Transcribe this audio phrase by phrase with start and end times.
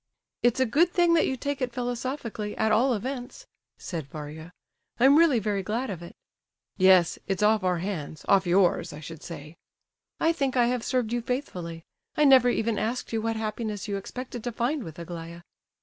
[0.41, 3.45] "It's a good thing that you take it philosophically, at all events,"
[3.77, 4.51] said Varia.
[4.99, 6.15] "I'm really very glad of it."
[6.75, 9.57] "Yes, it's off our hands—off yours, I should say."
[10.19, 11.83] "I think I have served you faithfully.
[12.17, 15.43] I never even asked you what happiness you expected to find with Aglaya."